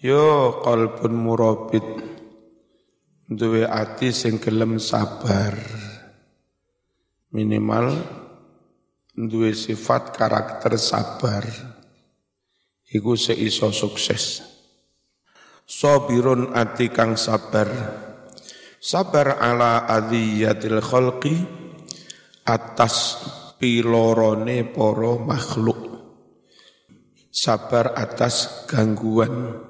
yo 0.00 0.60
qalbun 0.64 1.12
murabit. 1.12 1.88
Duwe 3.30 3.62
ati 3.62 4.10
sing 4.10 4.42
gelem 4.42 4.82
sabar. 4.82 5.54
Minimal 7.30 7.94
duwe 9.14 9.54
sifat 9.54 10.16
karakter 10.16 10.74
sabar. 10.80 11.46
Iku 12.90 13.14
seiso 13.14 13.70
sukses. 13.70 14.42
Sabirun 15.62 16.50
ati 16.58 16.90
kang 16.90 17.14
sabar. 17.14 17.70
Sabar 18.82 19.38
ala 19.38 19.86
adiyatil 19.86 20.82
khalqi 20.82 21.36
atas 22.48 23.22
pilorone 23.62 24.66
poro 24.66 25.22
makhluk. 25.22 25.86
Sabar 27.30 27.94
atas 27.94 28.66
gangguan 28.66 29.69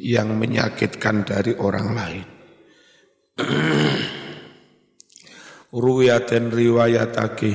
yang 0.00 0.32
menyakitkan 0.40 1.28
dari 1.28 1.52
orang 1.60 1.88
lain. 1.92 2.26
Ruwiyaten 5.70 6.50
riwayatake 6.50 7.54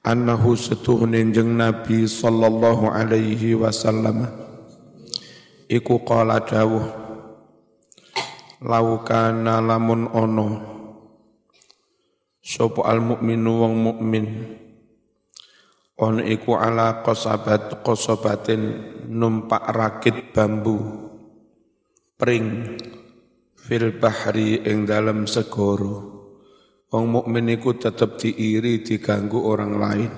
annahu 0.00 0.56
setuhne 0.56 1.20
jeng 1.36 1.56
Nabi 1.58 2.08
sallallahu 2.08 2.88
alaihi 2.88 3.52
wasallam 3.52 4.24
iku 5.68 6.00
qala 6.00 6.40
dawuh 6.40 6.86
laukana 8.64 9.60
lamun 9.60 10.08
ono 10.16 10.48
sapa 12.40 12.88
al 12.88 13.04
mukminu 13.04 13.52
wong 13.52 13.74
mukmin 13.76 14.24
on 16.00 16.24
iku 16.24 16.56
ala 16.56 17.04
qasabat 17.04 17.84
qasabatin 17.84 18.60
numpak 19.12 19.68
rakit 19.72 20.32
bambu 20.32 21.03
pring 22.14 22.78
fil 23.58 23.94
bahri 23.98 24.62
ing 24.62 24.86
dalam 24.86 25.26
segoro 25.26 26.14
Wong 26.94 27.10
mukmin 27.10 27.50
iku 27.50 27.74
tetap 27.74 28.22
diiri 28.22 28.86
diganggu 28.86 29.42
orang 29.42 29.72
lain. 29.74 30.12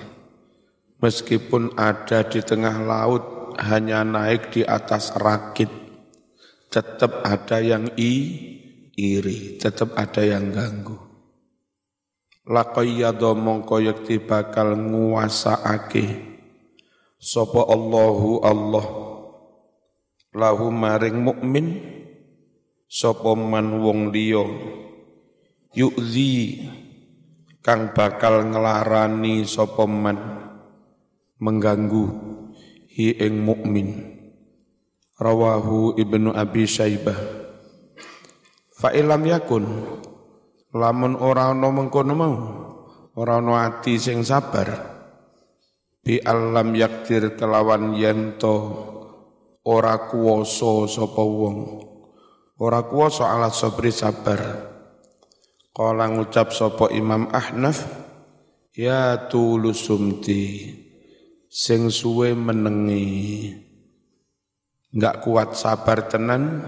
Meskipun 1.01 1.73
ada 1.73 2.21
di 2.21 2.37
tengah 2.45 2.85
laut 2.85 3.57
hanya 3.57 4.05
naik 4.05 4.53
di 4.53 4.61
atas 4.61 5.09
rakit, 5.17 5.73
tetap 6.69 7.25
ada 7.25 7.65
yang 7.65 7.89
i, 7.97 8.13
iri, 8.93 9.57
tetap 9.57 9.97
ada 9.97 10.21
yang 10.21 10.53
ganggu. 10.53 11.01
Laqayyadha 12.45 13.33
mongko 13.33 13.81
yakti 13.81 14.21
bakal 14.21 14.77
nguwasaake 14.77 16.05
sapa 17.17 17.73
Allahu 17.73 18.45
Allah 18.45 19.06
lahu 20.35 20.71
maring 20.71 21.19
mukmin 21.19 21.67
sapa 22.87 23.35
man 23.35 23.83
wong 23.83 24.09
liya 24.15 24.43
yu'zi 25.75 26.63
kang 27.59 27.91
bakal 27.91 28.47
ngelarani 28.47 29.43
sapa 29.43 29.83
man 29.83 30.17
mengganggu 31.37 32.05
hi 32.97 33.13
ing 33.21 33.45
mukmin. 33.45 34.17
Rawahu 35.17 35.97
ibnu 35.97 36.29
abi 36.33 36.69
syaibah. 36.69 37.17
Fa 38.77 38.93
ilam 38.93 39.25
yakun 39.25 39.65
lamun 40.77 41.17
ora 41.17 41.49
ana 41.49 41.73
mengkono 41.73 42.13
mau 42.13 42.35
ora 43.17 43.41
ana 43.41 43.65
ati 43.65 43.97
sing 43.97 44.21
sabar 44.21 44.69
bi 46.05 46.21
alam 46.21 46.77
yaktir 46.77 47.33
kelawan 47.33 47.97
yento 47.97 48.53
ora 49.67 50.07
kuwasa 50.07 50.87
sapa 50.87 51.19
wong. 51.19 51.83
Ora 52.63 52.87
kuwasa 52.87 53.27
ala 53.27 53.51
sabri 53.51 53.91
sabar. 53.91 54.39
Kala 55.75 56.09
ngucap 56.09 56.55
sopo 56.55 56.89
Imam 56.89 57.29
Ahnaf 57.29 57.85
ya 58.73 59.29
tulusumti 59.29 60.73
sing 61.51 61.93
suwe 61.93 62.33
menengi. 62.33 63.53
Nggak 64.95 65.15
kuat 65.21 65.53
sabar 65.53 66.09
tenan 66.09 66.65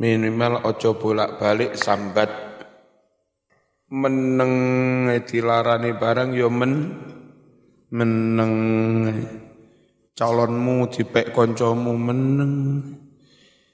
minimal 0.00 0.64
ojo 0.66 0.98
bolak-balik 0.98 1.78
sambat. 1.78 2.32
Meneng 3.86 5.06
dilarani 5.22 5.94
barang 5.94 6.34
yo 6.34 6.50
ya 6.50 6.56
men 6.58 6.72
meneng 7.94 8.52
calonmu 10.16 10.88
dipek 10.88 11.30
koncomu 11.36 11.92
meneng. 11.94 12.54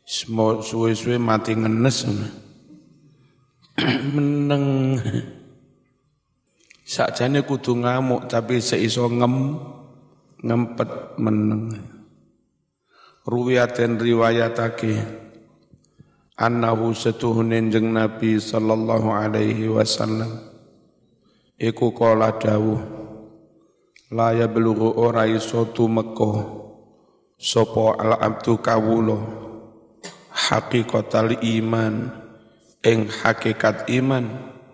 Suwe-suwe 0.03 1.17
mati 1.17 1.55
ngenes 1.55 2.11
meneng. 4.19 4.99
Sakjane 6.83 7.47
kudu 7.47 7.79
ngamuk 7.79 8.27
tapi 8.27 8.59
seiso 8.59 9.07
ngem 9.07 9.57
ngempet 10.43 11.17
meneng. 11.23 11.71
Ruwiyaten 13.23 14.03
riwayatake 14.03 14.99
annahu 16.35 16.91
setuhune 16.91 17.71
jeng 17.71 17.95
Nabi 17.95 18.43
sallallahu 18.43 19.15
alaihi 19.15 19.71
wasallam. 19.71 20.51
Iku 21.55 21.95
kala 21.95 22.35
dawuh 22.43 23.02
la 24.13 24.37
ya 24.37 24.45
belughu 24.45 24.93
ora 25.01 25.25
iso 25.25 25.73
tumeka 25.73 26.45
sapa 27.41 27.97
al 27.97 28.13
abdu 28.21 28.61
kawula 28.61 29.43
haqiqatal 30.33 31.41
iman. 31.41 32.23
Ing 32.83 33.07
hakikat 33.07 33.87
iman 33.95 34.27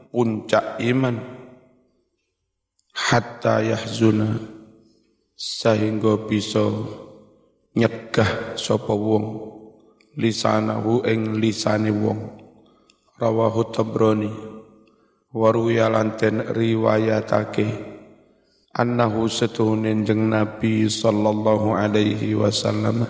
puncak 0.09 0.81
iman. 0.81 1.21
Hatta 2.95 3.61
yahzuna. 3.61 4.41
Sehingga 5.39 6.25
bisa 6.25 6.65
nyegah 7.77 8.57
sapa 8.57 8.97
wong. 8.97 9.27
Lisanahu 10.19 11.05
ing 11.05 11.37
lisane 11.37 11.93
wong. 11.93 12.21
Rawahu 13.21 13.71
tabrani. 13.71 14.33
Waruya 15.29 15.93
lanten 15.93 16.41
riwayatake 16.49 17.98
annahu 18.75 19.31
setuhunin 19.31 20.05
jeng 20.05 20.29
nabi 20.29 20.89
sallallahu 20.89 21.77
alaihi 21.77 22.37
wasallam. 22.37 23.05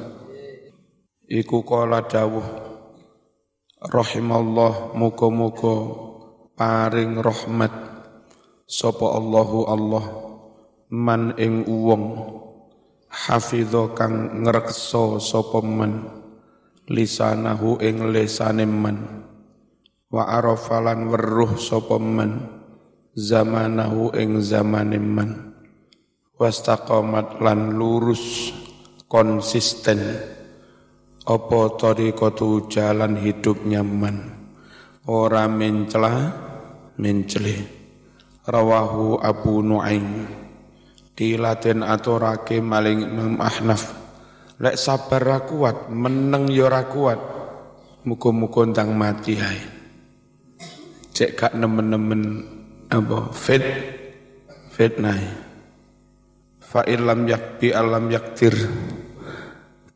Iku 1.28 1.60
kala 1.66 2.08
dawuh 2.08 2.68
rahimallah 3.84 4.96
muga-muga 4.98 5.76
paring 6.58 7.22
rahmat 7.22 7.70
sapa 8.66 9.06
Allahu 9.06 9.58
Allah 9.70 10.04
man 10.90 11.36
ing 11.38 11.62
wong 11.68 12.04
hafidho 13.06 13.94
kang 13.94 14.42
ngrekso 14.42 15.22
sapa 15.22 15.62
man 15.62 16.10
lisanahu 16.90 17.78
ing 17.78 18.10
lisane 18.10 18.66
man 18.66 19.28
wa 20.10 20.26
arafalan 20.26 21.12
weruh 21.12 21.54
sapa 21.60 22.02
man 22.02 22.48
zamanahu 23.14 24.10
ing 24.16 24.40
zamane 24.42 24.98
man 24.98 25.47
wastaqamat 26.38 27.42
lan 27.42 27.74
lurus 27.74 28.54
konsisten. 29.10 30.00
Apa 31.28 31.76
tariqatu 31.76 32.72
jalan 32.72 33.20
hidup 33.20 33.66
nyaman? 33.68 34.32
Ora 35.04 35.44
mencela 35.44 36.32
mencele. 36.96 37.68
Rawahu 38.48 39.20
Abu 39.20 39.60
Nuaim. 39.60 40.24
Dilaten 41.12 41.84
aturake 41.84 42.64
maling 42.64 43.04
Imam 43.04 43.36
Ahnaf. 43.44 43.92
Lek 44.62 44.80
sabar 44.80 45.20
ra 45.20 45.38
kuat 45.44 45.92
meneng 45.92 46.48
ya 46.48 46.72
ra 46.72 46.88
kuat. 46.88 47.20
Muga-muga 48.08 48.64
ndang 48.64 48.96
mati 48.96 49.36
hae 49.36 49.78
cek 51.18 51.34
gak 51.34 51.52
nemen-nemen 51.58 52.46
apa 52.94 53.34
fit? 53.34 53.58
Fitnah 54.70 55.18
fa 56.68 56.84
illam 56.84 57.24
yakbi 57.24 57.72
alam 57.72 58.12
yaktir. 58.12 58.52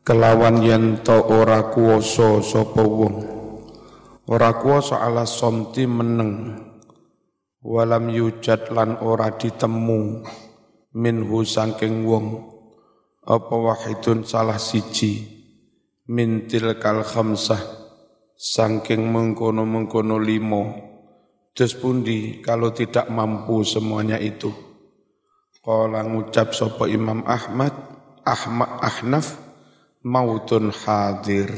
Kelawan 0.03 0.65
yen 0.65 1.05
to 1.05 1.15
ora 1.15 1.69
kuwasa 1.69 2.41
sapa 2.41 2.81
wong. 2.81 3.15
Ora 4.27 4.57
kuwasa 4.57 4.99
ala 5.05 5.23
somti 5.29 5.85
meneng. 5.85 6.59
Walam 7.63 8.11
yujad 8.11 8.73
lan 8.75 8.99
ora 8.99 9.31
ditemu 9.37 10.25
minhu 10.97 11.45
sangking 11.47 12.03
wong. 12.03 12.51
Apa 13.23 13.55
wahidun 13.55 14.27
salah 14.27 14.59
siji. 14.59 15.23
Min 16.11 16.49
tilkal 16.51 17.05
khamsah. 17.07 17.61
Sangking 18.35 19.07
mengkono-mengkono 19.07 20.19
limo. 20.19 20.63
Terus 21.55 21.79
pundi 21.79 22.43
kalau 22.43 22.75
tidak 22.75 23.07
mampu 23.07 23.63
semuanya 23.63 24.19
itu 24.19 24.72
Kala 25.63 26.03
ngucap 26.03 26.51
sopo 26.51 26.83
Imam 26.91 27.23
Ahmad 27.23 27.71
Ahmad 28.27 28.83
Ahnaf 28.83 29.39
mautun 30.03 30.75
hadir. 30.75 31.55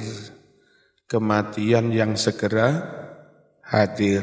Kematian 1.10 1.90
yang 1.90 2.14
segera 2.14 2.86
hadir. 3.66 4.22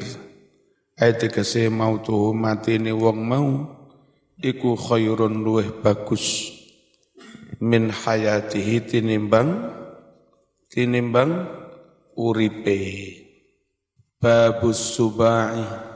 Ayat 0.95 1.27
tegese 1.27 1.67
mautu 1.67 2.31
mati 2.31 2.79
ni 2.79 2.95
wong 2.95 3.27
mau 3.27 3.51
iku 4.39 4.79
khairun 4.79 5.43
luweh 5.43 5.75
bagus 5.83 6.55
min 7.59 7.91
hayatihi 7.91 8.87
tinimbang 8.87 9.67
tinimbang 10.71 11.51
uripe. 12.15 12.79
Babus 14.23 14.95
subai 14.95 15.92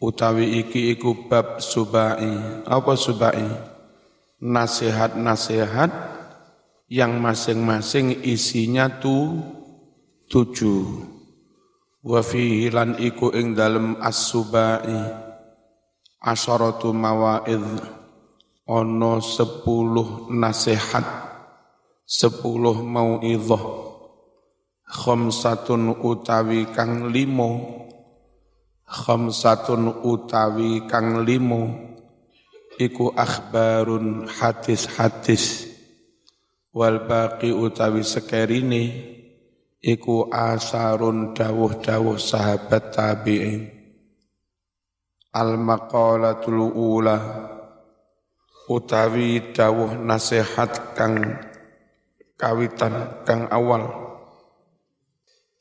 utawi 0.00 0.60
iki 0.64 0.96
iku 0.96 1.28
bab 1.28 1.60
subai. 1.60 2.64
Apa 2.64 2.92
subai? 2.96 3.46
Nasihat-nasihat 4.40 5.90
yang 6.92 7.18
masing-masing 7.18 8.20
isinya 8.22 8.88
tu 9.00 9.40
tujuh. 10.28 10.84
Wa 12.06 12.22
fihi 12.22 12.70
iku 13.02 13.34
ing 13.34 13.56
dalem 13.56 13.98
as-subai. 13.98 14.94
Asyaratu 16.22 16.92
mawaidh. 16.94 17.94
Ono 18.66 19.22
sepuluh 19.22 20.26
nasihat. 20.30 21.24
Sepuluh 22.06 22.86
mau'idhah 22.86 23.86
khamsatun 24.86 25.98
utawi 25.98 26.70
kang 26.70 27.10
limo 27.10 27.82
khamsatun 28.86 30.06
utawi 30.06 30.86
kang 30.86 31.26
limo 31.26 31.74
iku 32.78 33.10
akhbarun 33.12 34.30
hadis-hadis. 34.30 35.74
Wal 36.76 37.08
baqi 37.08 37.50
utawi 37.50 38.04
sekerine 38.06 38.84
iku 39.80 40.28
asarun 40.28 41.32
dawuh-dawuh 41.32 42.20
sahabat 42.20 42.92
tabi'in 42.92 43.76
al 45.36 45.60
maqalatul 45.60 46.72
ula 46.72 47.16
utawi 48.72 49.52
dawuh 49.52 50.00
nasihat 50.00 50.96
kang 50.96 51.36
kawitan 52.40 53.24
kang 53.28 53.44
awal 53.52 54.05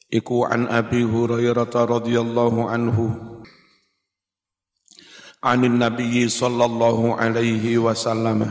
iku 0.10 0.46
an 0.46 0.70
Abi 0.70 1.02
Hurairah 1.02 1.70
radhiyallahu 1.70 2.70
anhu. 2.70 3.06
Anin 5.46 5.78
Nabi 5.78 6.26
sallallahu 6.26 7.18
alaihi 7.18 7.78
wasallam. 7.78 8.50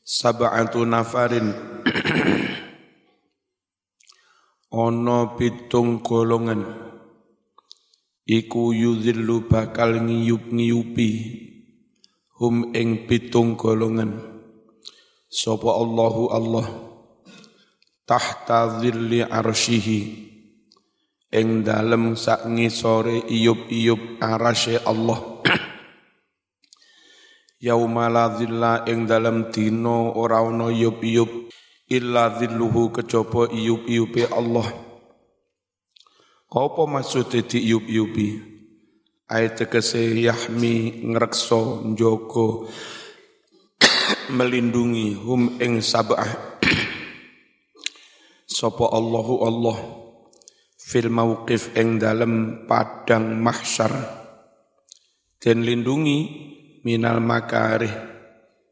Sab'atu 0.00 0.88
nafarin. 0.88 1.52
Ono 4.72 5.36
pitung 5.36 6.00
golongan. 6.00 6.64
Iku 8.24 8.70
yudhillu 8.70 9.50
bakal 9.50 9.98
ngiyup-ngiyupi 10.06 11.10
hum 12.38 12.72
ing 12.72 13.04
pitung 13.10 13.58
golongan. 13.58 14.22
Sapa 15.30 15.68
Allahu 15.74 16.22
Allah 16.30 16.89
tahta 18.10 18.82
dhilli 18.82 19.22
arsyihi 19.22 19.98
ing 21.30 21.62
dalem 21.62 22.18
sak 22.18 22.42
ngisore 22.50 23.22
iyup-iyup 23.30 24.18
arasy 24.18 24.82
Allah. 24.82 25.38
Yauma 27.70 28.10
la 28.10 28.34
dhilla 28.34 28.82
ing 28.90 29.06
dalem 29.06 29.54
dina 29.54 30.10
ora 30.10 30.42
ana 30.42 30.74
iyup-iyup 30.74 31.54
illa 31.86 32.34
dhilluhu 32.34 32.90
kejaba 32.90 33.46
iyup-iyupe 33.54 34.26
Allah. 34.34 34.66
Apa 36.50 36.82
maksud 36.90 37.30
di 37.30 37.62
iyup-iyupi 37.62 38.28
ayat 39.30 39.62
tegese 39.62 40.02
yahmi 40.18 41.06
ngrekso 41.14 41.86
njogo 41.94 42.66
melindungi 44.34 45.14
hum 45.14 45.62
ing 45.62 45.78
sab'ah 45.78 46.49
sapa 48.60 48.92
Allahu 48.92 49.34
Allah 49.40 49.78
fil 50.76 51.08
mauqif 51.08 51.72
ing 51.80 51.96
dalem 51.96 52.68
padang 52.68 53.40
mahsyar. 53.40 54.20
Dan 55.40 55.64
lindungi 55.64 56.18
minal 56.84 57.24
makarih 57.24 57.88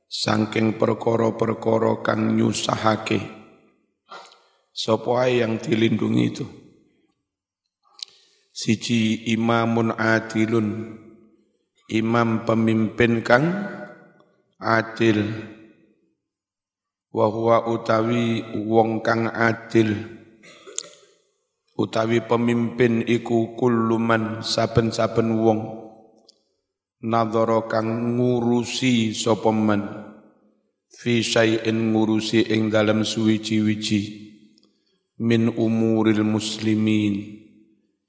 sangking 0.05 0.77
perkara-perkara 0.77 2.05
kang 2.05 2.37
nyusahake. 2.37 3.25
Sapa 4.69 5.33
yang 5.33 5.57
dilindungi 5.57 6.23
itu? 6.29 6.45
Siji 8.53 9.33
imamun 9.33 9.97
adilun 9.97 11.01
imam 11.89 12.45
pemimpin 12.45 13.25
kang 13.25 13.49
adil 14.61 15.25
wa 17.13 17.27
huwa 17.27 17.67
utawi 17.67 18.45
wong 18.69 19.01
kang 19.01 19.29
adil. 19.33 20.19
Utawi 21.79 22.21
pemimpin 22.27 23.07
iku 23.07 23.55
kulluman 23.55 24.43
saben-saben 24.43 25.39
wong. 25.39 25.61
Nadhara 27.07 27.71
kang 27.71 28.19
ngurusi 28.19 29.15
sapa 29.15 29.55
man. 29.55 29.83
Fi 30.91 31.23
syai'in 31.23 31.95
ngurusi 31.95 32.51
ing 32.51 32.75
dalam 32.75 33.07
suwiji-wiji. 33.07 34.01
Min 35.23 35.55
umuril 35.55 36.27
muslimin. 36.27 37.39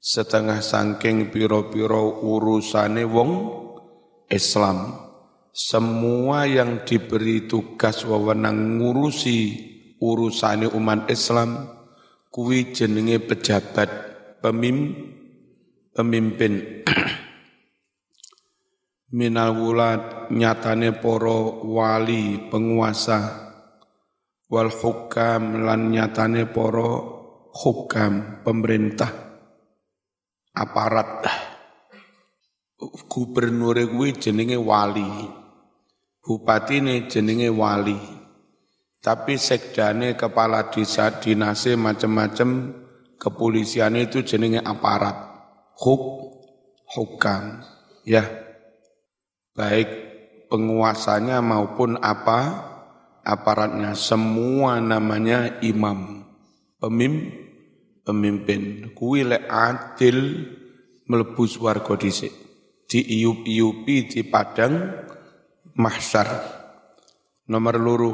Setengah 0.02 0.66
sangking 0.66 1.30
piro-piro 1.30 2.26
urusane 2.26 3.06
wong 3.06 3.32
Islam. 4.34 5.09
Semua 5.60 6.48
yang 6.48 6.88
diberi 6.88 7.44
tugas 7.44 8.08
wewenang 8.08 8.80
ngurusi 8.80 9.40
urusane 10.00 10.72
umat 10.72 11.12
Islam 11.12 11.68
kuwi 12.32 12.72
jenenge 12.72 13.20
pejabat 13.20 13.92
pemim, 14.40 14.96
pemimpin. 15.92 16.88
Minal 19.20 19.52
wulad 19.60 20.32
nyatane 20.32 20.96
poro 20.96 21.60
wali 21.68 22.40
penguasa 22.48 23.20
wal 24.48 24.72
hukam 24.72 25.68
lan 25.68 25.92
nyatane 25.92 26.48
poro 26.48 26.92
hukam 27.52 28.48
pemerintah 28.48 29.12
aparat. 30.56 31.28
Gubernur 33.12 33.76
kuwi 33.92 34.16
jenenge 34.16 34.56
wali 34.56 35.39
bupati 36.24 36.80
ini 36.80 37.06
jenenge 37.08 37.50
wali. 37.52 38.00
Tapi 39.00 39.40
sekdane 39.40 40.20
kepala 40.20 40.68
desa 40.68 41.24
dinase 41.24 41.80
macam-macam 41.80 42.76
kepolisian 43.16 43.96
itu 43.96 44.24
jenenge 44.28 44.60
aparat. 44.60 45.16
Huk 45.80 46.36
hukam 46.96 47.64
ya. 48.04 48.28
Baik 49.56 49.88
penguasanya 50.52 51.40
maupun 51.40 51.96
apa 52.00 52.68
aparatnya 53.24 53.96
semua 53.96 54.84
namanya 54.84 55.60
imam. 55.64 56.28
Pemimpin 56.80 57.50
pemimpin. 58.10 58.90
Kuwi 58.98 59.30
lek 59.30 59.46
adil 59.46 60.50
mlebu 61.06 61.46
swarga 61.46 61.94
dhisik. 61.94 62.34
Diiup-iupi 62.90 64.10
di 64.10 64.26
padang 64.26 65.06
mahsyar 65.78 66.58
nomor 67.50 67.76
loro 67.82 68.14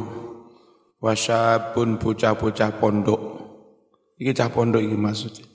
wasabun 1.04 2.02
bocah-bocah 2.02 2.82
pondok. 2.82 3.22
Iki 4.16 4.32
cah 4.32 4.50
pondok 4.50 4.82
iki 4.82 4.98
maksudnya. 4.98 5.46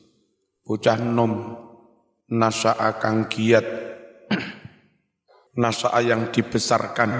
Bocah 0.62 1.00
nom. 1.00 1.56
Nasa'a 2.30 3.00
kang 3.02 3.26
giat. 3.26 3.64
Nasa'a 5.62 5.98
yang 6.04 6.30
dibesarkan. 6.30 7.10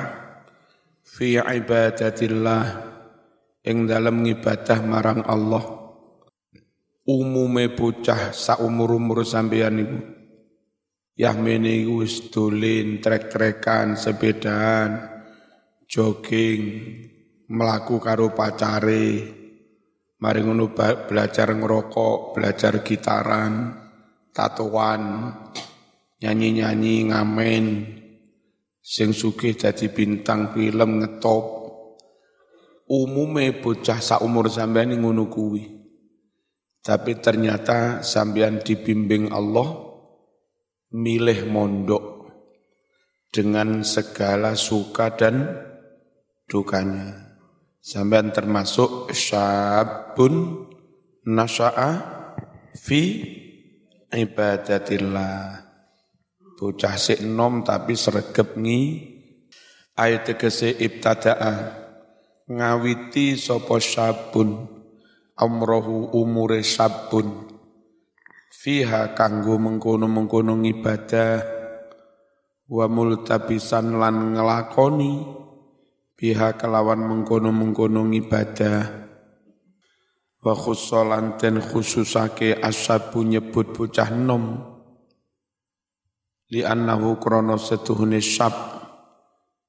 Fi 1.03 1.41
ibadatillah. 1.41 2.93
Ing 3.67 3.89
dalam 3.89 4.23
ngibadah 4.23 4.79
marang 4.85 5.25
Allah. 5.25 5.65
Umume 7.09 7.73
bocah 7.75 8.31
saumur-umur 8.31 9.27
sampeyan 9.27 9.75
niku 9.75 10.20
Yahmene 11.21 11.85
iku 11.85 12.01
wis 12.01 12.33
dolen 12.33 12.97
trek-trekan 13.05 13.93
sepedaan 13.93 15.05
jogging 15.85 16.61
melaku 17.45 18.01
karo 18.01 18.33
pacare. 18.33 19.37
Mari 20.17 20.41
ngono 20.41 20.73
belajar 20.73 21.53
ngerokok 21.53 22.33
belajar 22.33 22.81
gitaran 22.81 23.69
tatoan 24.33 25.29
nyanyi-nyanyi 26.25 27.13
ngamen. 27.13 27.65
Sing 28.81 29.13
sugih 29.13 29.61
dadi 29.61 29.93
bintang 29.93 30.57
film 30.57 31.05
ngetop. 31.05 31.45
Umume 32.89 33.61
bocah 33.61 34.01
saumur 34.01 34.49
sampean 34.49 34.97
ngono 34.97 35.29
kuwi. 35.29 35.69
Tapi 36.81 37.21
ternyata 37.21 38.01
sampean 38.01 38.65
dibimbing 38.65 39.29
Allah 39.29 39.90
milih 40.91 41.47
mondok 41.47 42.31
dengan 43.31 43.87
segala 43.87 44.59
suka 44.59 45.15
dan 45.15 45.47
dukanya. 46.51 47.39
Sampean 47.81 48.35
termasuk 48.35 49.15
syabun 49.15 50.67
nasya'a 51.25 51.91
fi 52.77 53.03
ibadatillah. 54.11 55.67
Bocah 56.61 56.97
sik 57.01 57.25
nom 57.25 57.65
tapi 57.65 57.97
sregep 57.97 58.61
ngi 58.61 58.83
ayat 59.97 60.29
tegese 60.29 60.77
ibtada'a 60.77 61.81
ngawiti 62.51 63.39
sapa 63.41 63.81
syabun 63.81 64.69
amrohu 65.41 66.13
umure 66.13 66.61
sabun 66.61 67.50
fiha 68.51 69.15
kanggo 69.15 69.55
mengkono-mengkono 69.63 70.59
ibadah 70.67 71.39
wa 72.67 72.87
multabisan 72.91 73.95
lan 73.95 74.35
ngelakoni 74.35 75.23
biha 76.19 76.59
kelawan 76.59 77.07
mengkono-mengkono 77.07 78.11
ibadah 78.11 79.07
wa 80.43 80.55
khussalan 80.59 81.39
ten 81.39 81.63
khususake 81.63 82.59
asabu 82.59 83.23
nyebut 83.23 83.71
bocah 83.71 84.11
nom. 84.11 84.67
Li 86.51 86.67
annahu 86.67 87.23
krana 87.23 87.55
setuhune 87.55 88.19
syab 88.19 88.51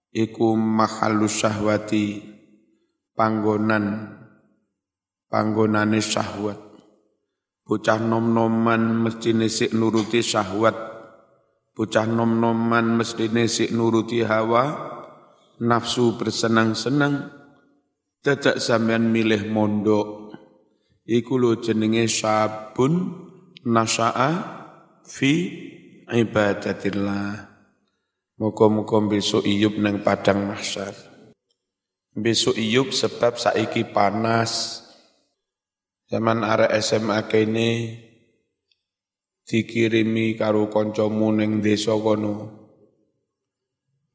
iku 0.10 0.58
mahalu 0.58 1.30
syahwati 1.30 2.26
panggonan 3.14 4.18
panggonane 5.30 6.02
syahwat 6.02 6.71
Bocah 7.72 8.04
nom-noman 8.04 9.00
mesti 9.00 9.32
sik 9.48 9.72
nuruti 9.72 10.20
syahwat. 10.20 10.76
Bocah 11.72 12.04
nom-noman 12.04 13.00
mesti 13.00 13.32
sik 13.48 13.72
nuruti 13.72 14.28
hawa, 14.28 14.76
nafsu 15.64 16.20
bersenang-senang. 16.20 17.32
Tidak 18.20 18.60
sampean 18.60 19.08
milih 19.08 19.48
mondok. 19.48 20.36
Iku 21.08 21.40
lo 21.40 21.64
jenenge 21.64 22.12
sabun 22.12 23.08
nasya'a 23.64 24.32
fi 25.08 25.32
ibadatillah. 26.12 27.56
Muka-muka 28.36 29.00
besok 29.08 29.48
iyub 29.48 29.80
nang 29.80 30.04
padang 30.04 30.44
mahsyar. 30.44 30.92
Besok 32.20 32.60
iyub 32.60 32.92
sebab 32.92 33.40
saiki 33.40 33.88
panas, 33.96 34.84
Zaman 36.12 36.44
arek 36.44 36.76
SMA 36.84 37.24
kene 37.32 37.70
dikirimi 39.48 40.36
karo 40.36 40.68
kancamu 40.68 41.32
ning 41.40 41.64
desa 41.64 41.96
kono. 41.96 42.52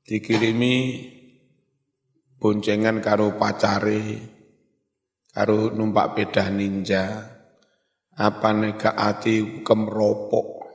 Dikirimi 0.04 0.74
boncengan 2.36 3.00
karo 3.00 3.40
pacare, 3.40 4.12
karo 5.32 5.72
numpak 5.72 6.20
pedah 6.20 6.52
ninja. 6.52 7.04
Apa 8.12 8.52
nega 8.52 8.92
ati 8.92 9.64
kemropok, 9.64 10.68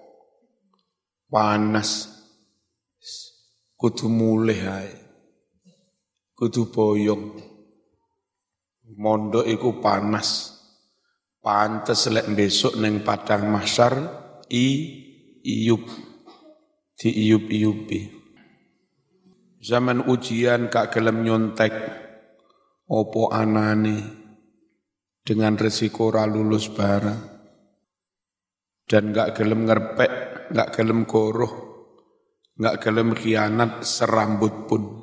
panas, 1.29 2.09
kudu 3.77 4.09
mulih 4.09 4.61
ae, 4.61 4.93
kudu 6.33 6.69
boyong, 6.73 7.25
mondok 8.97 9.45
iku 9.45 9.77
panas. 9.81 10.60
Pantes 11.41 12.05
lek 12.13 12.29
besok 12.37 12.77
neng 12.77 13.01
padang 13.01 13.49
mahsyar 13.49 13.97
i 14.53 14.65
iup. 15.41 15.83
Di 16.93 17.09
iup 17.09 17.49
iupi. 17.49 18.01
Zaman 19.57 20.05
ujian 20.05 20.69
kak 20.69 20.93
gelem 20.93 21.25
nyontek. 21.25 21.73
Opo 22.85 23.33
anane? 23.33 24.21
Dengan 25.25 25.57
resiko 25.57 26.13
ra 26.13 26.29
lulus 26.29 26.69
barang 26.69 27.31
dan 28.91 29.15
gak 29.15 29.39
gelem 29.39 29.63
ngerpek, 29.63 30.11
gak 30.51 30.69
gelem 30.75 31.07
koroh, 31.07 31.53
gak 32.59 32.83
gelem 32.83 33.15
khianat 33.15 33.87
serambut 33.87 34.67
pun. 34.67 35.00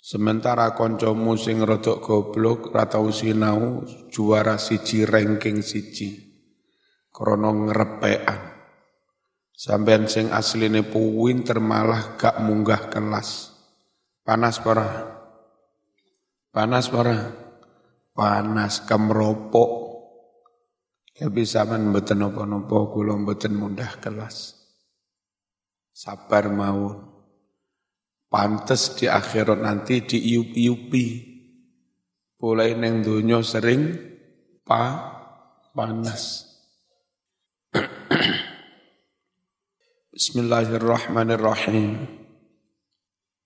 Sementara 0.00 0.72
koncomu 0.72 1.36
sing 1.36 1.60
rodok 1.60 2.00
goblok 2.00 2.72
ra 2.72 2.88
tau 2.88 3.12
sinau 3.12 3.84
juara 4.08 4.56
siji 4.56 5.04
ranking 5.04 5.60
siji. 5.60 6.16
Krana 7.12 7.52
ngrepekan. 7.52 8.40
Sampean 9.52 10.08
sing 10.08 10.32
asline 10.32 10.80
pinter 10.88 11.60
malah 11.60 12.16
gak 12.16 12.40
munggah 12.40 12.88
kelas. 12.88 13.52
Panas 14.24 14.56
para? 14.56 14.88
Panas 16.48 16.88
para? 16.88 17.36
Panas 18.16 18.80
kemropok. 18.88 19.70
Tapi 21.12 21.44
sampean 21.44 21.92
mboten 21.92 22.24
napa-napa 22.24 22.88
kula 22.88 23.20
munggah 23.20 24.00
kelas. 24.00 24.56
Sabar 25.92 26.48
mawon. 26.48 27.09
Pantes 28.30 28.94
di 28.94 29.10
akhirat 29.10 29.58
nanti 29.58 30.06
diiup-iupi. 30.06 31.06
Mulai 32.38 32.78
neng 32.78 33.02
dunia 33.02 33.42
sering 33.42 33.90
pa 34.62 35.02
panas. 35.74 36.46
Bismillahirrahmanirrahim. 40.14 42.06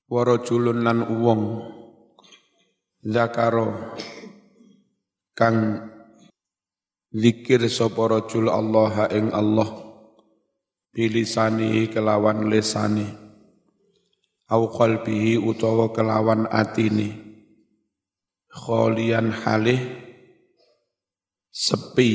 Warajulun 0.05 0.85
lan 0.85 1.00
uwong 1.00 1.64
zakaro 3.09 3.97
kang 5.33 5.81
zikir 7.09 7.73
sapa 7.73 8.21
rajul 8.21 8.53
Allah 8.53 9.09
ing 9.17 9.33
Allah 9.33 9.97
bilisani 10.93 11.88
kelawan 11.88 12.53
lesani 12.53 13.24
au 14.50 14.68
qalbihi 14.68 15.40
utawa 15.40 15.92
kelawan 15.94 16.44
atini 16.52 17.24
kholian 18.54 19.34
halih 19.34 19.80
sepi. 21.50 22.12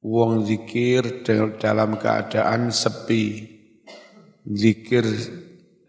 Wong 0.00 0.48
zikir 0.48 1.28
dalam 1.60 2.00
keadaan 2.00 2.72
sepi. 2.72 3.44
Zikir 4.48 5.04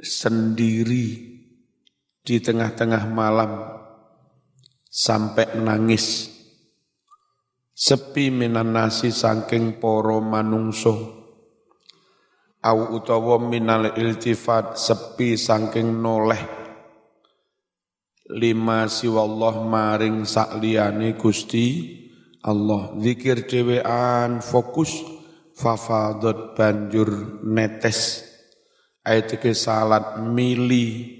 sendiri 0.04 1.08
di 2.20 2.36
tengah-tengah 2.44 3.08
malam 3.08 3.72
sampai 4.92 5.56
nangis. 5.64 6.28
Sepi 7.72 8.28
minan 8.28 8.76
nasi 8.76 9.16
saking 9.16 9.80
poro 9.80 10.20
manungso 10.20 11.21
au 12.62 12.94
utawa 12.94 13.42
minal 13.42 13.98
iltifat 13.98 14.78
sepi 14.78 15.34
saking 15.38 15.98
noleh. 15.98 16.42
Lima 18.32 18.88
siwallah 18.88 19.66
maring 19.66 20.24
sakliyane 20.24 21.20
Gusti 21.20 22.00
Allah. 22.46 22.96
Zikir 23.02 23.44
dhewean 23.50 24.40
fokus 24.40 25.04
fafadot 25.58 26.56
banjur 26.56 27.42
netes. 27.44 28.30
Ayat 29.02 29.42
ke 29.42 29.52
salat 29.58 30.22
mili 30.22 31.18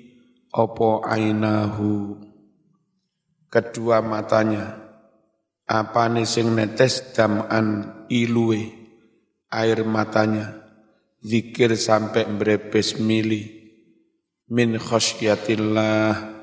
opo 0.54 1.02
ainahu? 1.04 2.22
Kedua 3.52 4.00
matanya 4.00 4.80
apa 5.68 6.08
nih 6.08 6.24
sing 6.24 6.56
netes 6.56 7.12
daman 7.12 8.08
ilue 8.08 8.72
air 9.52 9.84
matanya 9.84 10.61
zikir 11.22 11.78
sampai 11.78 12.26
berepes 12.26 12.98
mili. 12.98 13.62
Min 14.52 14.76
khasyatillah 14.76 16.34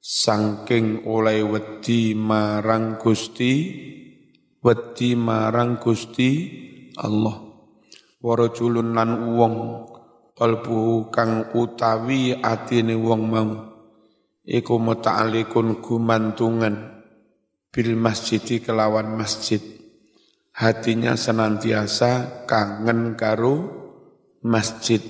sangking 0.00 1.04
oleh 1.04 1.44
wedi 1.44 2.16
marang 2.16 2.96
Gusti 2.96 3.52
wedi 4.62 5.18
marang 5.18 5.76
Gusti 5.76 6.30
Allah. 6.96 7.44
Warajulun 8.22 8.96
lan 8.96 9.36
wong 9.36 9.54
kalbu 10.32 11.12
kang 11.12 11.52
utawi 11.52 12.32
atine 12.40 12.96
wong 12.96 13.22
mau. 13.28 13.50
Iku 14.46 14.78
muta'alikun 14.78 15.82
gumantungan 15.82 17.02
bil 17.68 17.90
masjidi 17.98 18.62
kelawan 18.62 19.18
masjid. 19.18 19.60
Hatinya 20.56 21.18
senantiasa 21.18 22.46
kangen 22.48 23.12
karo 23.18 23.75
masjid. 24.46 25.02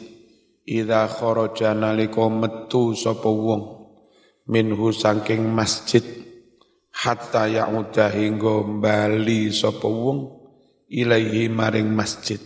Idza 0.65 1.05
kharaja 1.13 1.77
nalika 1.77 2.25
metu 2.33 2.97
sapa 2.97 3.29
wong. 3.29 3.87
Minhu 4.49 4.91
saking 4.97 5.45
masjid. 5.53 6.03
Hatta 6.97 7.45
ya'uda 7.45 8.09
hingga 8.09 8.65
bali 8.81 9.53
sapa 9.53 9.85
wong 9.85 10.33
ilaihi 10.89 11.53
maring 11.53 11.93
masjid. 11.93 12.41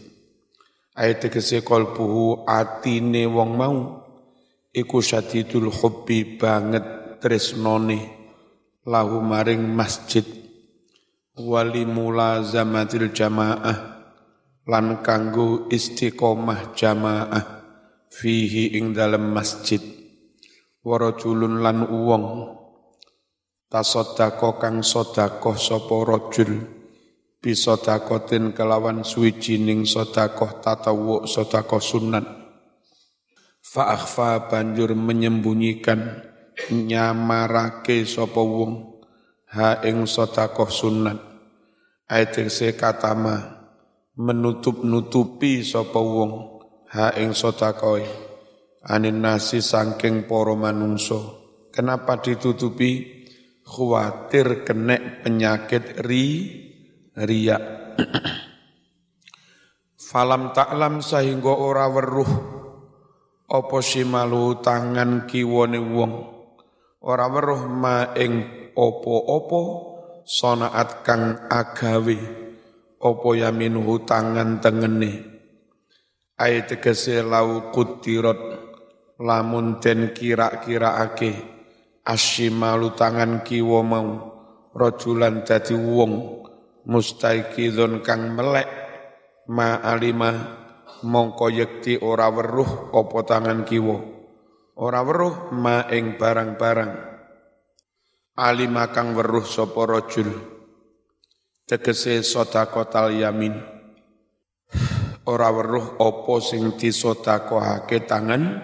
Ayat 0.99 1.31
tegese 1.31 1.63
kalbuhu 1.63 2.43
atine 2.51 3.31
wong 3.31 3.51
mau. 3.55 3.79
Iku 4.75 4.99
syadidul 4.99 5.71
hubbi 5.71 6.39
banget 6.39 7.19
tresnone 7.23 8.11
lahu 8.83 9.23
maring 9.23 9.63
masjid. 9.65 10.27
Wali 11.41 11.87
mulazamatil 11.87 13.15
jamaah 13.15 14.00
lan 14.71 15.03
kanggo 15.03 15.67
istiqomah 15.67 16.79
jamaah 16.79 17.45
fihi 18.07 18.79
ing 18.79 18.95
dalem 18.95 19.35
masjid. 19.35 19.83
Warajulun 20.87 21.59
lan 21.59 21.91
uwong 21.91 22.55
tasoddaqo 23.67 24.63
kang 24.63 24.87
sodakoh 24.87 25.59
sapa 25.59 25.97
rajul 26.07 26.63
bisodakotin 27.43 28.55
kelawan 28.55 29.03
suwijining 29.03 29.83
sodakoh 29.91 30.63
tatawu 30.63 31.27
sodakoh 31.27 31.83
sunat. 31.83 32.23
Fa 33.61 33.91
akhfa 33.91 34.47
banjur 34.47 34.95
menyembunyikan 34.95 36.31
nyamarake 36.71 38.07
sapa 38.07 38.39
wong 38.39 39.03
ha 39.51 39.83
ing 39.83 40.07
sodakoh 40.07 40.71
sunat. 40.71 41.19
Ayat 42.11 42.39
katama 42.75 43.60
menutup-nutupi 44.21 45.65
sapa 45.65 45.97
wong. 45.97 46.61
Ha 46.93 47.17
ing 47.17 47.33
sodakoh 47.33 48.05
anin 48.85 49.25
nasi 49.25 49.65
sangking 49.65 50.29
poro 50.29 50.59
manungso 50.59 51.41
kenapa 51.73 52.21
ditutupi? 52.21 53.17
Khawatir 53.71 54.67
kena 54.67 55.23
penyakit 55.23 56.03
ri 56.03 56.27
ria 57.15 57.55
falam 60.11 60.51
taklam 60.51 60.99
sehingga 60.99 61.55
ora 61.55 61.87
weruh. 61.87 62.33
Apa 63.47 63.79
simalu 63.79 64.59
tangan 64.59 65.31
kiwane 65.31 65.79
wong? 65.79 66.13
Ora 66.99 67.31
weruh 67.31 67.71
ma 67.71 68.11
ing 68.19 68.43
opo-opo 68.75 69.63
sonaat 70.27 71.07
kang 71.07 71.47
agawe 71.47 72.50
opo 73.01 73.33
yaminuhu 73.33 74.05
tangan 74.05 74.61
tengene? 74.61 75.25
Ayat 76.37 76.73
tegese 76.73 77.25
lau 77.25 77.73
kutirot 77.73 78.41
lamun 79.21 79.81
den 79.81 80.13
kira-kiraake 80.17 81.37
asyimalu 82.05 82.97
tangan 82.97 83.45
kiwa 83.45 83.81
mau 83.85 84.09
rojulan 84.73 85.45
dadi 85.45 85.77
wong 85.77 86.41
mustaikidun 86.89 88.01
kang 88.01 88.33
melek 88.33 88.69
ma 89.53 89.85
alima 89.85 90.33
mongko 91.05 91.53
yekti 91.53 92.01
ora 92.01 92.33
weruh 92.33 92.93
apa 92.97 93.19
tangan 93.25 93.69
kiwa. 93.69 93.99
Ora 94.81 95.05
weruh 95.05 95.53
ma 95.53 95.85
ing 95.93 96.17
barang-barang. 96.17 96.93
Alima 98.41 98.89
kang 98.89 99.13
weruh 99.13 99.45
sapa 99.45 99.85
rajul 99.85 100.50
tegese 101.71 102.27
sedekah 102.27 103.15
yamin. 103.15 103.55
Ora 105.31 105.55
weruh 105.55 105.95
apa 106.03 106.35
sing 106.43 106.75
disedekahake 106.75 108.11
tangan 108.11 108.59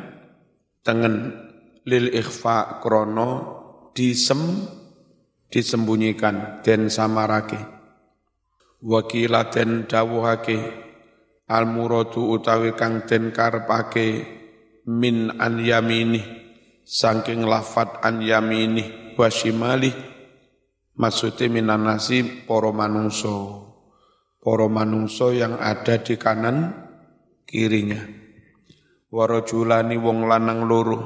tengen. 0.83 1.47
Lil 1.87 2.11
ikhfa 2.11 2.83
krono 2.83 3.31
disem 3.95 4.67
disembunyikan 5.47 6.67
den 6.67 6.91
samarake. 6.91 7.63
Wakila 8.83 9.55
den 9.55 9.87
dawuhake 9.87 10.59
al 11.47 11.71
muradu 11.71 12.27
utawi 12.35 12.75
kang 12.75 13.07
den 13.07 13.31
karepake 13.31 14.27
min 14.91 15.31
an 15.39 15.63
yamini 15.63 16.27
saking 16.83 17.47
lafat 17.47 18.03
an 18.03 18.19
yamini 18.19 19.15
wa 19.15 19.31
shimali 19.31 19.95
maksudnya 20.97 21.47
minan 21.53 21.85
nasi 21.85 22.25
poro 22.25 22.73
manungso 22.73 23.67
poro 24.47 24.71
manungso 24.71 25.35
yang 25.35 25.59
ada 25.59 25.99
di 25.99 26.15
kanan 26.15 26.71
kirinya. 27.43 27.99
Warajulani 29.11 29.99
wong 29.99 30.31
lanang 30.31 30.71
loro. 30.71 30.99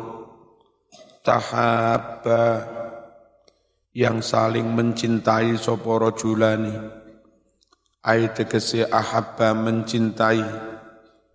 Tahabba. 1.24 2.76
Yang 3.96 4.28
saling 4.28 4.68
mencintai 4.76 5.56
sapa 5.56 5.88
rajulani. 5.96 6.76
Ai 8.04 8.28
tegese 8.36 8.84
ahabba 8.84 9.56
mencintai 9.56 10.44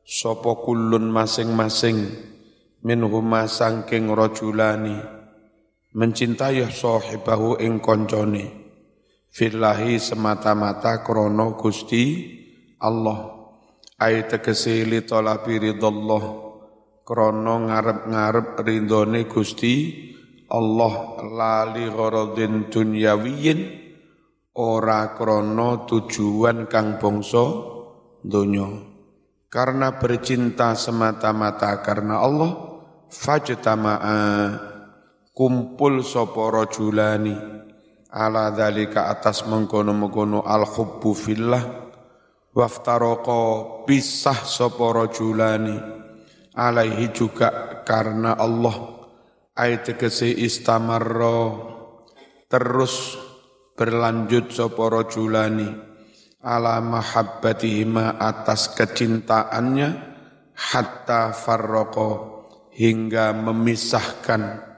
sapa 0.05 0.51
kullun 0.61 1.09
masing-masing. 1.09 2.05
Minhuma 2.85 3.49
sangking 3.49 4.13
rajulani 4.13 5.14
mencintai 5.95 6.59
sahibahu 6.67 7.55
ing 7.63 7.79
koncone. 7.79 8.51
Fillahi 9.31 9.95
semata-mata 9.95 10.99
krono 11.07 11.55
Gusti 11.55 12.35
Allah. 12.83 13.31
Ai 13.95 14.27
tegese 14.27 14.83
li 14.83 14.99
talabi 15.07 15.55
ridallah 15.55 16.23
krono 17.07 17.55
ngarep-ngarep 17.63 18.59
ridhone 18.67 19.23
Gusti 19.31 20.03
Allah 20.51 21.23
lali 21.31 21.87
gharadin 21.87 22.67
dunyawiyin 22.67 23.59
ora 24.59 25.15
krono 25.15 25.87
tujuan 25.87 26.67
kang 26.67 26.99
bangsa 26.99 27.45
donya. 28.19 28.67
Karena 29.47 29.95
bercinta 29.95 30.75
semata-mata 30.75 31.79
karena 31.79 32.19
Allah 32.19 32.51
fajtama'a 33.07 34.74
kumpul 35.35 35.99
sapa 36.01 36.49
rajulani. 36.49 37.35
Ala 38.15 38.55
dalika 38.55 39.11
atas 39.11 39.43
mengkono-mengkono 39.43 40.47
al 40.47 40.63
hubbu 40.63 41.11
fillah. 41.11 41.63
Waftaraka 42.55 43.83
pisah 43.83 44.39
sapa 44.47 44.95
rajulani. 44.95 45.75
Alaihi 46.55 47.11
juga 47.11 47.83
karena 47.83 48.39
Allah. 48.39 48.95
Ayat 49.55 49.91
tegese 49.91 50.31
istamarro 50.31 51.71
terus 52.47 53.19
berlanjut 53.75 54.55
sapa 54.55 54.87
rajulani. 54.87 55.67
Ala 56.39 56.79
mahabbatihima 56.79 58.15
atas 58.23 58.71
kecintaannya. 58.71 60.15
Hatta 60.55 61.35
farraqo 61.35 62.11
hingga 62.71 63.35
memisahkan 63.35 64.74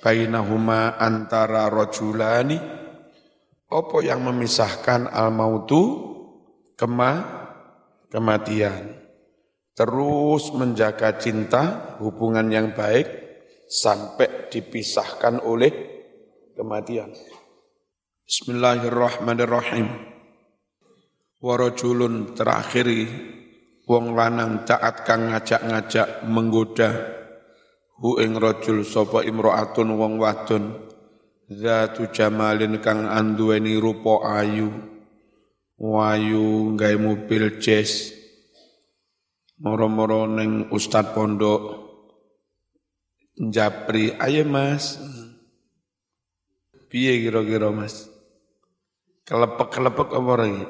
bainahuma 0.00 0.96
antara 0.96 1.68
rajulani 1.68 2.56
apa 3.70 3.96
yang 4.02 4.26
memisahkan 4.26 5.06
al 5.06 5.30
mautu 5.30 5.82
kema 6.74 7.12
kematian 8.10 9.00
terus 9.80 10.52
menjaga 10.52 11.16
cinta, 11.16 11.96
hubungan 12.04 12.52
yang 12.52 12.76
baik 12.76 13.08
sampai 13.64 14.52
dipisahkan 14.52 15.40
oleh 15.40 15.72
kematian. 16.52 17.08
Bismillahirrahmanirrahim. 18.28 19.88
Warajulun 21.40 22.36
terakhiri 22.36 23.08
wong 23.88 24.12
lanang 24.12 24.68
taat 24.68 25.08
kang 25.08 25.32
ngajak-ngajak 25.32 26.28
menggoda 26.28 27.19
hu 28.00 28.16
ing 28.16 28.40
rajul 28.40 28.80
sapa 28.82 29.20
imraatun 29.28 29.92
wong 29.92 30.16
wadon 30.16 30.88
zatu 31.52 32.08
jamalin 32.08 32.80
kang 32.80 33.04
anduweni 33.04 33.76
rupa 33.76 34.24
ayu. 34.40 34.72
Wayu 35.80 36.76
gawe 36.76 36.96
mobil 37.00 37.56
jazz 37.56 38.12
moro-moro 39.60 40.24
neng 40.28 40.72
Ustad 40.72 41.12
Pondok. 41.12 41.88
Japri, 43.40 44.12
ayo 44.20 44.44
mas, 44.44 45.00
piye 46.92 47.24
kira-kira 47.24 47.72
mas, 47.72 48.12
kelepek-kelepek 49.24 50.12
apa 50.12 50.32
lagi? 50.36 50.64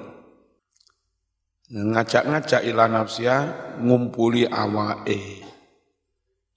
Ngajak-ngajak 1.74 2.62
ila 2.70 2.86
nafsia 2.86 3.36
ngumpuli 3.82 4.46
awae. 4.46 5.49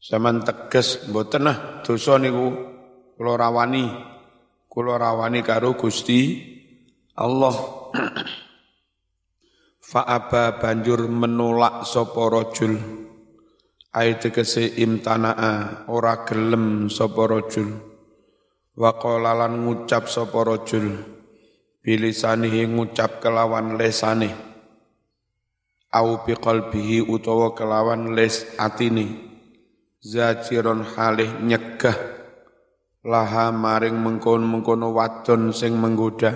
Zaman 0.03 0.43
teges 0.43 1.07
mboten 1.07 1.47
nah 1.47 1.79
dosa 1.79 2.19
niku 2.19 2.51
kula 3.15 3.39
rawani. 3.39 3.87
Kula 4.67 4.99
rawani 4.99 5.39
karo 5.39 5.79
Gusti 5.79 6.43
Allah. 7.15 7.55
Fa'aba 9.93 10.59
banjur 10.59 11.07
menolak 11.07 11.87
sapa 11.87 12.27
rajul 12.27 12.75
ai 13.93 14.17
tegese 14.17 14.73
imtanaa 14.81 15.85
ora 15.85 16.25
gelem 16.25 16.89
sapa 16.89 17.29
rajul 17.29 17.77
wa 18.73 18.91
qala 18.97 19.37
lan 19.37 19.61
ngucap 19.61 20.09
sapa 20.09 20.41
rajul 20.41 20.97
bilisanihi 21.85 22.65
ngucap 22.73 23.21
kelawan 23.21 23.77
lesane 23.77 24.33
au 25.93 26.25
biqalbihi 26.25 27.05
utawa 27.05 27.53
kelawan 27.53 28.17
les 28.17 28.49
atini 28.57 29.32
zajiron 30.03 30.83
halih 30.83 31.31
nyegah. 31.39 31.95
Laha 33.03 33.51
maring 33.51 33.99
mengkon-mengkono 33.99 34.91
wadon 34.95 35.55
sing 35.55 35.75
menggoda. 35.79 36.35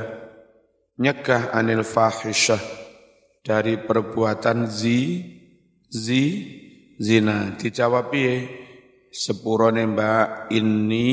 Nyegah 0.98 1.54
anil 1.54 1.84
fahisyah 1.84 2.60
dari 3.44 3.80
perbuatan 3.80 4.68
zi 4.68 5.24
zi 5.88 6.24
zina. 7.00 7.56
Dijawab 7.56 8.12
piye 8.12 8.50
sepurone 9.12 9.84
mbak 9.88 10.52
ini 10.52 11.08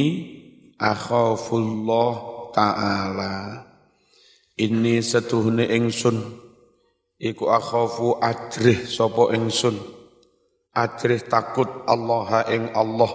akhafullah 0.79 2.15
taala. 2.55 3.35
Ini 4.55 5.03
setuhne 5.03 5.71
ingsun. 5.71 6.43
Iku 7.15 7.47
akhafu 7.47 8.19
ajrih 8.19 8.91
sapa 8.91 9.31
ingsun 9.39 9.94
ajrih 10.75 11.23
takut 11.25 11.87
Allah 11.87 12.45
ing 12.51 12.75
Allah. 12.75 13.13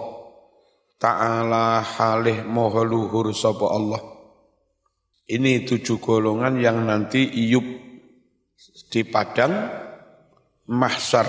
Taala 1.00 1.80
halih 1.80 2.44
moho 2.44 2.84
luhur 2.84 3.32
sapa 3.32 3.68
Allah. 3.72 4.00
Ini 5.30 5.64
tujuh 5.64 6.02
golongan 6.02 6.58
yang 6.58 6.84
nanti 6.84 7.22
iup 7.24 7.64
di 8.90 9.00
padang 9.06 9.70
mahsyar. 10.68 11.28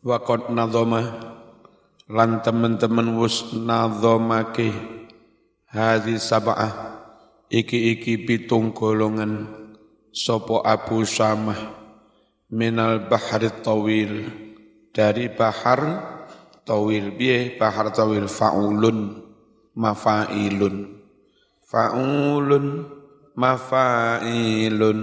Wa 0.00 0.22
qad 0.22 0.48
lan 2.12 2.30
teman-teman 2.44 3.18
wus 3.18 3.52
nadhamake 3.56 4.70
hadis 5.68 6.28
sab'ah. 6.28 7.02
Iki-iki 7.52 8.24
pitung 8.24 8.72
golongan 8.72 9.44
sopo 10.08 10.64
Abu 10.64 11.04
Samah 11.04 11.56
minal 12.48 13.08
bahari 13.12 13.52
tawil 13.60 14.12
dari 14.92 15.32
bahar 15.32 15.80
tawil 16.68 17.16
biye 17.16 17.56
bahar 17.56 17.88
tawil 17.90 18.28
faulun 18.28 19.24
mafailun. 19.72 21.00
Faulun 21.64 22.84
mafailun. 23.32 25.00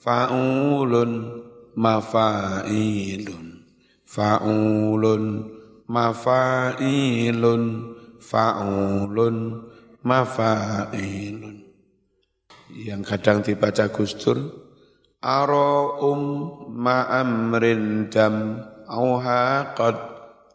Faulun 0.00 1.12
mafailun. 1.76 3.46
Faulun 4.08 5.24
mafailun. 5.84 7.62
Faulun 8.18 9.36
mafailun. 10.04 11.56
Yang 12.68 13.02
kadang 13.08 13.40
dibaca 13.40 13.88
Gustur 13.88 14.68
aro 15.18 15.98
um 16.04 16.22
ma'amrin 16.78 18.06
dam 18.12 18.62
auha 18.88 19.76
qad 19.76 19.96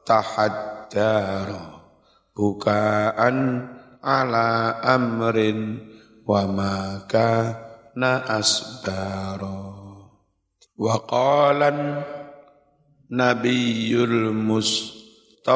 tahaddara 0.03 1.85
bukaan 2.33 3.69
ala 4.01 4.81
amrin 4.81 5.77
wa 6.25 6.49
maka 6.49 7.55
na 7.93 8.25
asbara 8.25 9.69
wa 10.73 10.95
qalan 11.05 12.01
nabiyul 13.13 14.33
mustafa'in 14.33 15.47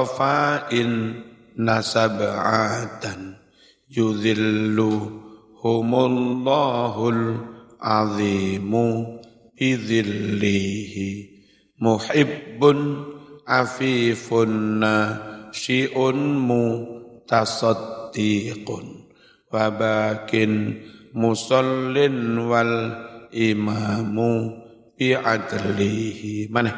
nasab'atan 1.58 3.42
yudhillu 3.90 4.92
humullahu 5.58 7.10
azimu 7.82 9.18
idhillihi 9.58 11.37
muhibbun 11.78 13.06
afifun 13.46 14.82
nasyi'un 14.82 16.18
mutasaddiqun 16.44 19.08
wabakin 19.54 20.82
musallin 21.16 22.50
wal 22.50 22.92
imamu 23.32 24.52
bi'adlihi 24.98 26.50
mana 26.52 26.74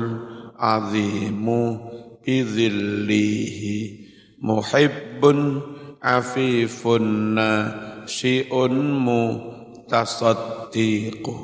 azimu 0.60 1.89
bidhillihi 2.24 4.08
muhibbun 4.40 5.60
afifun 6.00 7.36
nasyi'un 7.36 9.04
mutasaddiqu 9.04 11.36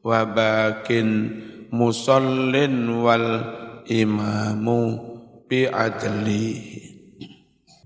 wa 0.00 0.24
bakin 0.24 1.36
musallin 1.68 3.04
wal 3.04 3.44
imamu 3.86 5.10
bi'adlihi. 5.50 6.78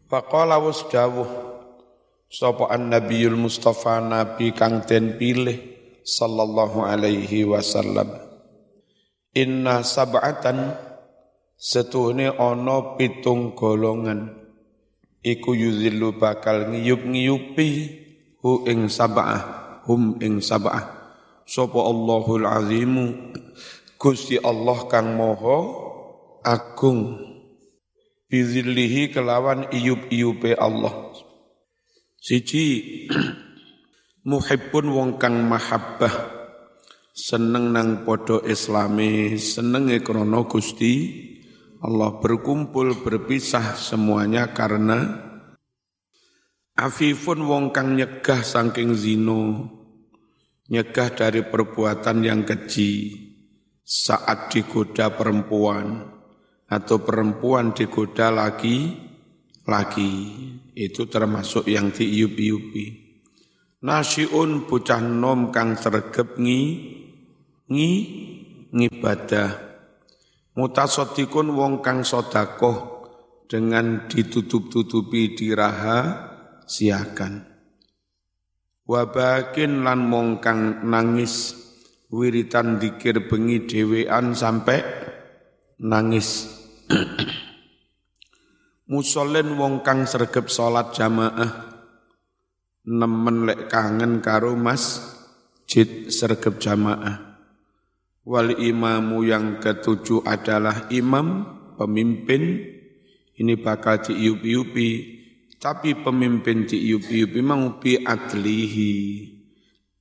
Faqala 0.06 0.62
wasdawuh 0.62 1.26
sapa 2.30 2.70
an-nabiyul 2.70 3.38
mustafa 3.38 4.00
nabi 4.02 4.52
kang 4.54 4.82
den 4.86 5.18
pilih 5.18 5.58
sallallahu 6.04 6.84
alaihi 6.84 7.48
wasallam 7.48 8.10
Inna 9.34 9.82
sab'atan 9.82 10.76
setuhne 11.64 12.28
ana 12.36 13.00
pitung 13.00 13.56
golongan. 13.56 14.44
Iku 15.24 15.56
yuzillu 15.56 16.20
bakal 16.20 16.68
ngiyup-ngiyupi 16.68 17.68
hu 18.44 18.68
ing 18.68 18.92
sab'ah 18.92 19.80
hum 19.88 20.20
ing 20.20 20.44
sab'ah. 20.44 20.84
Sapa 21.48 21.80
Allahul 21.80 22.44
azimu? 22.44 23.32
Gusti 23.96 24.36
Allah 24.36 24.84
kang 24.92 25.16
moho 25.16 25.56
agung. 26.44 27.24
Bizillihi 28.28 29.08
kelawan 29.16 29.72
iyup-iyupe 29.72 30.52
Allah. 30.60 30.92
Siji 32.20 33.08
muhibbun 34.28 34.92
wong 34.92 35.10
kang 35.16 35.40
mahabbah. 35.48 36.36
Seneng 37.14 37.72
nang 37.72 38.04
podo 38.04 38.44
islami 38.44 39.40
senenge 39.40 40.02
krono 40.04 40.44
Gusti 40.50 40.92
Allah 41.84 42.16
berkumpul 42.16 43.04
berpisah 43.04 43.76
semuanya 43.76 44.56
karena 44.56 45.20
afifun 46.72 47.44
wong 47.44 47.76
kang 47.76 47.92
nyegah 47.92 48.40
saking 48.40 48.96
zino 48.96 49.68
nyegah 50.72 51.12
dari 51.12 51.44
perbuatan 51.44 52.24
yang 52.24 52.48
keji 52.48 53.20
saat 53.84 54.48
digoda 54.48 55.12
perempuan 55.12 56.08
atau 56.72 57.04
perempuan 57.04 57.76
digoda 57.76 58.32
lagi 58.32 58.96
lagi 59.68 60.10
itu 60.72 61.04
termasuk 61.04 61.68
yang 61.68 61.92
diiup-iupi 61.92 63.04
Nasiun 63.84 64.64
bocah 64.64 65.04
nom 65.04 65.52
kang 65.52 65.76
sregep 65.76 66.40
ngi 66.40 66.62
ngi 67.68 67.92
ngibadah. 68.72 69.73
Mutasodikun 70.54 71.50
wong 71.50 71.82
kang 71.82 72.06
sodakoh 72.06 73.02
dengan 73.50 74.06
ditutup-tutupi 74.06 75.34
diraha 75.34 76.30
siakan. 76.62 77.42
Wabakin 78.86 79.82
lan 79.82 80.06
mong 80.06 80.38
kang 80.38 80.86
nangis 80.86 81.58
wiritan 82.12 82.78
dikir 82.78 83.26
bengi 83.26 83.66
dewean 83.66 84.38
sampai 84.38 84.78
nangis. 85.82 86.46
Musolen 88.94 89.58
wong 89.58 89.82
kang 89.82 90.06
sregep 90.06 90.46
salat 90.46 90.94
jamaah 90.94 91.74
nemen 92.84 93.48
lek 93.48 93.72
kangen 93.72 94.20
karo 94.20 94.52
mas 94.54 95.00
jid 95.64 96.12
sergep 96.12 96.60
jamaah. 96.60 97.33
Wal 98.24 98.56
imamu 98.56 99.20
yang 99.20 99.60
ketujuh 99.60 100.24
adalah 100.24 100.88
imam, 100.88 101.44
pemimpin, 101.76 102.56
ini 103.36 103.54
bakal 103.60 104.00
diiup-iupi, 104.00 104.90
tapi 105.60 105.92
pemimpin 105.92 106.64
diiup-iupi 106.64 107.40
mau 107.44 107.76
bi 107.76 108.00
adlihi, 108.00 108.96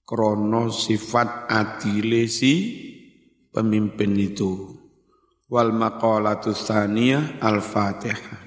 krono 0.07 0.71
sifat 0.71 1.51
adile 1.51 2.23
si 2.31 2.53
pemimpin 3.51 4.15
itu. 4.15 4.71
Wal 5.51 5.75
maqalatu 5.75 6.55
tsaniyah 6.55 7.43
al-fatihah. 7.43 8.41